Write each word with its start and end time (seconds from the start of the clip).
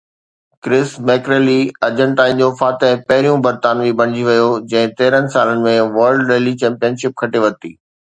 ڪرس 0.63 0.89
ميڪريلي 1.09 1.57
ارجنٽائن 1.87 2.33
جو 2.41 2.47
فاتح 2.61 2.89
پهريون 3.11 3.43
برطانوي 3.47 3.91
بڻجي 3.99 4.23
ويو 4.29 4.47
جنهن 4.71 4.95
تيرهن 5.03 5.29
سالن 5.35 5.61
۾ 5.67 5.75
ورلڊ 5.99 6.33
ريلي 6.35 6.55
چيمپئن 6.63 6.99
شپ 7.05 7.15
کٽي 7.23 7.45
ورتي 7.45 7.71